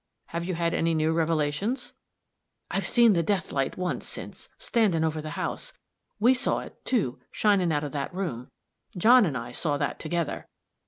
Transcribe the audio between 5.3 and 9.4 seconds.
house; we saw it, too, shinin' out of that room John and